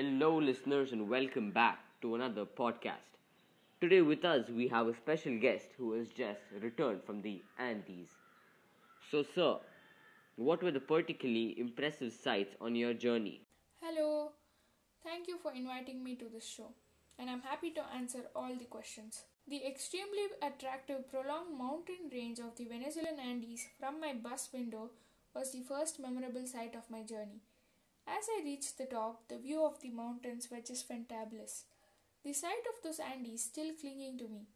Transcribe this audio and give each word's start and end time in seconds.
Hello, 0.00 0.38
listeners, 0.38 0.92
and 0.92 1.10
welcome 1.10 1.50
back 1.50 1.78
to 2.00 2.14
another 2.14 2.46
podcast. 2.46 3.18
Today, 3.82 4.00
with 4.00 4.24
us, 4.24 4.48
we 4.48 4.66
have 4.68 4.86
a 4.86 4.94
special 4.94 5.38
guest 5.38 5.66
who 5.76 5.92
has 5.92 6.08
just 6.08 6.40
returned 6.62 7.02
from 7.04 7.20
the 7.20 7.42
Andes. 7.58 8.08
So, 9.10 9.22
sir, 9.34 9.56
what 10.36 10.62
were 10.62 10.70
the 10.70 10.80
particularly 10.80 11.54
impressive 11.60 12.14
sights 12.14 12.56
on 12.62 12.74
your 12.76 12.94
journey? 12.94 13.42
Hello, 13.82 14.32
thank 15.04 15.28
you 15.28 15.36
for 15.36 15.52
inviting 15.52 16.02
me 16.02 16.16
to 16.16 16.30
this 16.32 16.48
show, 16.48 16.72
and 17.18 17.28
I'm 17.28 17.42
happy 17.42 17.70
to 17.72 17.84
answer 17.94 18.20
all 18.34 18.56
the 18.58 18.72
questions. 18.76 19.24
The 19.46 19.66
extremely 19.66 20.28
attractive 20.40 21.10
prolonged 21.10 21.58
mountain 21.58 22.08
range 22.10 22.38
of 22.38 22.56
the 22.56 22.64
Venezuelan 22.64 23.20
Andes 23.20 23.66
from 23.78 24.00
my 24.00 24.14
bus 24.14 24.48
window 24.50 24.92
was 25.34 25.52
the 25.52 25.60
first 25.60 26.00
memorable 26.00 26.46
sight 26.46 26.74
of 26.74 26.88
my 26.88 27.02
journey. 27.02 27.42
As 28.18 28.28
I 28.28 28.42
reached 28.44 28.76
the 28.76 28.86
top, 28.86 29.28
the 29.28 29.38
view 29.38 29.64
of 29.64 29.80
the 29.80 29.90
mountains 29.90 30.48
were 30.50 30.60
just 30.60 30.88
fantabulous. 30.88 31.62
The 32.24 32.32
sight 32.32 32.64
of 32.68 32.82
those 32.82 32.98
Andes 32.98 33.44
still 33.44 33.72
clinging 33.80 34.18
to 34.18 34.28
me. 34.28 34.48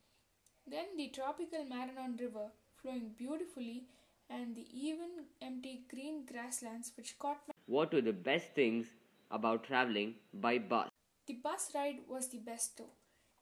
Then 0.67 0.97
the 0.97 1.09
tropical 1.09 1.65
Maranon 1.65 2.19
River 2.21 2.49
flowing 2.83 3.15
beautifully 3.17 3.85
and 4.29 4.57
the 4.57 4.67
even 4.73 5.27
empty 5.41 5.85
green 5.89 6.25
grasslands 6.27 6.93
which 6.97 7.19
caught 7.19 7.47
my 7.47 7.55
What 7.67 7.95
were 7.95 8.01
the 8.01 8.13
best 8.13 8.55
things 8.55 8.89
about 9.31 9.65
traveling 9.65 10.17
by 10.33 10.59
bus? 10.59 10.89
The 11.27 11.35
bus 11.35 11.71
ride 11.75 12.01
was 12.09 12.29
the 12.29 12.39
best 12.39 12.77
though. 12.77 12.93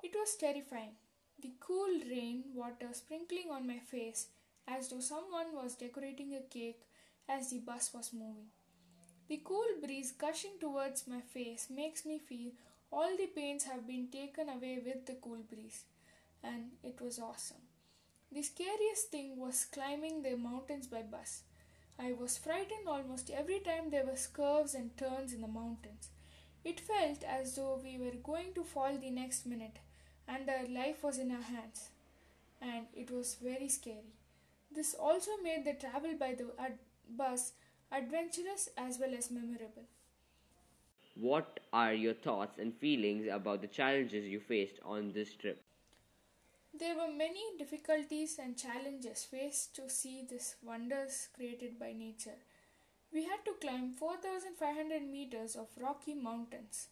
It 0.03 0.13
was 0.15 0.37
terrifying. 0.37 0.97
The 1.41 1.53
cool 1.59 2.01
rain 2.09 2.45
water 2.55 2.93
sprinkling 2.93 3.51
on 3.51 3.67
my 3.67 3.79
face 3.79 4.27
as 4.69 4.89
though 4.89 5.01
someone 5.01 5.55
was 5.55 5.75
decorating 5.75 6.35
a 6.35 6.41
cake 6.41 6.83
as 7.29 7.51
the 7.51 7.61
bus 7.61 7.93
was 7.95 8.13
moving. 8.13 8.51
The 9.29 9.41
cool 9.45 9.67
breeze 9.83 10.13
gushing 10.13 10.59
towards 10.61 11.09
my 11.09 11.21
face 11.21 11.69
makes 11.71 12.05
me 12.05 12.19
feel 12.19 12.53
all 12.93 13.17
the 13.17 13.27
pains 13.27 13.65
have 13.65 13.87
been 13.87 14.09
taken 14.09 14.49
away 14.49 14.81
with 14.85 15.07
the 15.07 15.15
cool 15.15 15.39
breeze, 15.51 15.85
and 16.43 16.73
it 16.85 17.01
was 17.01 17.19
awesome. 17.19 17.63
The 18.31 18.43
scariest 18.43 19.11
thing 19.11 19.37
was 19.39 19.65
climbing 19.65 20.23
the 20.23 20.37
mountains 20.37 20.87
by 20.87 21.03
bus. 21.03 21.43
I 21.99 22.13
was 22.13 22.39
frightened 22.39 22.87
almost 22.87 23.31
every 23.31 23.61
time 23.61 23.91
there 23.91 24.05
were 24.07 24.17
curves 24.33 24.75
and 24.75 24.97
turns 24.97 25.33
in 25.33 25.41
the 25.41 25.49
mountains. 25.49 26.11
It 26.65 26.81
felt 26.81 27.25
as 27.25 27.55
though 27.57 27.81
we 27.83 27.99
were 27.99 28.17
going 28.23 28.55
to 28.55 28.65
fall 28.65 28.97
the 28.97 29.11
next 29.11 29.47
minute 29.47 29.79
and 30.29 30.49
our 30.49 30.67
life 30.67 31.03
was 31.03 31.19
in 31.19 31.31
our 31.31 31.43
hands, 31.43 31.89
and 32.61 32.87
it 32.95 33.11
was 33.11 33.37
very 33.43 33.69
scary. 33.69 34.15
This 34.71 34.95
also 34.95 35.33
made 35.43 35.65
the 35.65 35.75
travel 35.75 36.15
by 36.19 36.35
the 36.35 36.47
bus 37.09 37.53
adventurous 37.93 38.71
as 38.77 38.99
well 38.99 39.15
as 39.17 39.31
memorable. 39.31 39.85
What 41.15 41.61
are 41.73 41.93
your 41.93 42.15
thoughts 42.15 42.59
and 42.59 42.75
feelings 42.75 43.27
about 43.31 43.61
the 43.61 43.67
challenges 43.67 44.25
you 44.25 44.41
faced 44.41 44.79
on 44.83 45.13
this 45.13 45.35
trip? 45.35 45.63
There 46.73 46.97
were 46.97 47.13
many 47.13 47.43
difficulties 47.59 48.39
and 48.39 48.57
challenges 48.57 49.25
faced 49.25 49.77
to 49.77 49.91
see 49.91 50.25
these 50.29 50.57
wonders 50.65 51.29
created 51.37 51.79
by 51.79 51.93
nature. 51.93 52.39
We 53.13 53.25
had 53.25 53.45
to 53.45 53.53
climb 53.61 53.93
4,500 53.93 55.03
meters 55.03 55.55
of 55.55 55.69
rocky 55.79 56.15
mountains 56.15 56.89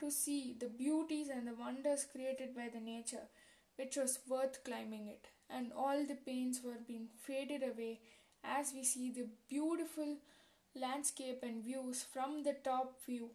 to 0.00 0.10
see 0.10 0.54
the 0.58 0.68
beauties 0.68 1.28
and 1.30 1.46
the 1.46 1.54
wonders 1.54 2.04
created 2.04 2.54
by 2.54 2.68
the 2.68 2.80
nature, 2.80 3.28
which 3.76 3.96
was 3.96 4.18
worth 4.28 4.62
climbing 4.64 5.06
it. 5.06 5.28
And 5.48 5.72
all 5.72 6.04
the 6.04 6.14
pains 6.26 6.60
were 6.62 6.78
being 6.86 7.08
faded 7.26 7.62
away 7.62 8.00
as 8.44 8.72
we 8.74 8.84
see 8.84 9.10
the 9.10 9.28
beautiful 9.48 10.18
landscape 10.74 11.40
and 11.42 11.62
views 11.62 12.02
from 12.02 12.42
the 12.42 12.54
top 12.64 13.04
view 13.04 13.30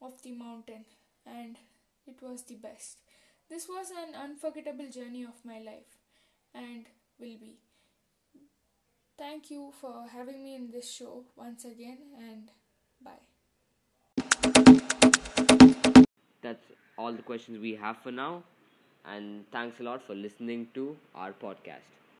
of 0.00 0.22
the 0.22 0.32
mountain, 0.32 0.84
and 1.26 1.56
it 2.06 2.22
was 2.22 2.42
the 2.42 2.56
best. 2.56 2.98
This 3.48 3.68
was 3.68 3.90
an 3.90 4.14
unforgettable 4.14 4.88
journey 4.88 5.24
of 5.24 5.44
my 5.44 5.58
life 5.58 5.98
and 6.54 6.86
will 7.18 7.36
be. 7.38 7.58
Thank 9.18 9.50
you 9.50 9.72
for 9.80 10.06
having 10.10 10.42
me 10.42 10.54
in 10.54 10.70
this 10.70 10.90
show 10.90 11.24
once 11.36 11.64
again, 11.64 11.98
and 12.18 12.50
bye. 13.02 13.20
That's 16.40 16.64
all 16.96 17.12
the 17.12 17.22
questions 17.22 17.58
we 17.58 17.74
have 17.74 17.98
for 17.98 18.10
now. 18.10 18.42
And 19.04 19.44
thanks 19.50 19.80
a 19.80 19.82
lot 19.82 20.02
for 20.06 20.14
listening 20.14 20.68
to 20.74 20.96
our 21.14 21.32
podcast. 21.32 21.99